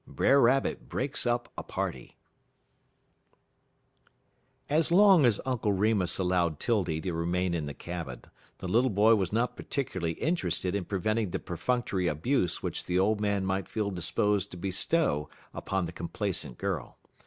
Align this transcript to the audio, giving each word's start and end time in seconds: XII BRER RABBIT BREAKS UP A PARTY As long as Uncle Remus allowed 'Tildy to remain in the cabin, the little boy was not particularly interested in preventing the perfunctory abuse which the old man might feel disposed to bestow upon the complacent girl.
XII 0.07 0.13
BRER 0.15 0.41
RABBIT 0.41 0.89
BREAKS 0.89 1.27
UP 1.27 1.53
A 1.55 1.61
PARTY 1.61 2.17
As 4.67 4.91
long 4.91 5.27
as 5.27 5.39
Uncle 5.45 5.73
Remus 5.73 6.17
allowed 6.17 6.59
'Tildy 6.59 6.99
to 7.01 7.13
remain 7.13 7.53
in 7.53 7.65
the 7.65 7.75
cabin, 7.75 8.23
the 8.57 8.67
little 8.67 8.89
boy 8.89 9.13
was 9.13 9.31
not 9.31 9.55
particularly 9.55 10.13
interested 10.13 10.73
in 10.73 10.85
preventing 10.85 11.29
the 11.29 11.37
perfunctory 11.37 12.07
abuse 12.07 12.63
which 12.63 12.85
the 12.85 12.97
old 12.97 13.21
man 13.21 13.45
might 13.45 13.69
feel 13.69 13.91
disposed 13.91 14.49
to 14.49 14.57
bestow 14.57 15.29
upon 15.53 15.85
the 15.85 15.91
complacent 15.91 16.57
girl. 16.57 16.97